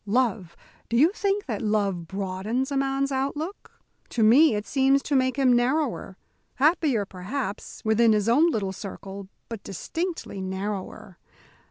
[0.07, 0.57] Love
[0.89, 3.73] do you think that love broadens a man's outlook?
[4.09, 6.17] To me it seems to make him narrower
[6.55, 11.19] happier, perhaps, within his own little circle but distinctly narrower.